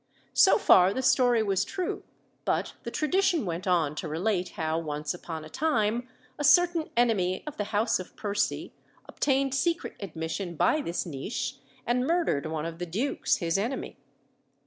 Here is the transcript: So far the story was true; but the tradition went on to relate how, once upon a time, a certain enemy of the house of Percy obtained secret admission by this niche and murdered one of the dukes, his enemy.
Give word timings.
So 0.33 0.57
far 0.57 0.95
the 0.95 1.03
story 1.03 1.43
was 1.43 1.63
true; 1.63 2.01
but 2.43 2.73
the 2.81 2.89
tradition 2.89 3.45
went 3.45 3.67
on 3.67 3.93
to 3.97 4.07
relate 4.07 4.49
how, 4.57 4.79
once 4.79 5.13
upon 5.13 5.45
a 5.45 5.47
time, 5.47 6.09
a 6.39 6.43
certain 6.43 6.89
enemy 6.97 7.43
of 7.45 7.57
the 7.57 7.65
house 7.65 7.99
of 7.99 8.15
Percy 8.15 8.73
obtained 9.07 9.53
secret 9.53 9.95
admission 9.99 10.55
by 10.55 10.81
this 10.81 11.05
niche 11.05 11.57
and 11.85 12.07
murdered 12.07 12.47
one 12.47 12.65
of 12.65 12.79
the 12.79 12.87
dukes, 12.87 13.35
his 13.35 13.59
enemy. 13.59 13.99